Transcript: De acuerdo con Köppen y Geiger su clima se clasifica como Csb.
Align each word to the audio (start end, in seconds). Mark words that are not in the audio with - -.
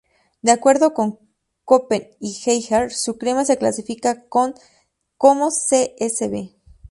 De 0.41 0.49
acuerdo 0.51 0.95
con 0.95 1.19
Köppen 1.67 2.09
y 2.19 2.33
Geiger 2.33 2.91
su 2.91 3.19
clima 3.19 3.45
se 3.45 3.59
clasifica 3.59 4.23
como 4.29 4.51
Csb. 5.51 6.49